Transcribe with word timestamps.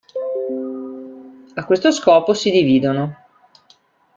A 1.55 1.63
questo 1.63 1.91
scopo 1.91 2.33
si 2.33 2.49
dividono. 2.49 3.17